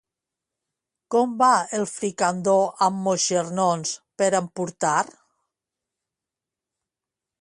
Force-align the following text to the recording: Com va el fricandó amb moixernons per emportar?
Com 1.15 1.35
va 1.41 1.49
el 1.79 1.85
fricandó 1.91 2.55
amb 2.87 2.97
moixernons 3.09 3.93
per 4.23 4.31
emportar? 4.41 4.97